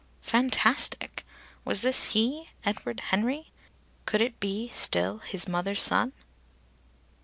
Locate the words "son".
5.83-6.13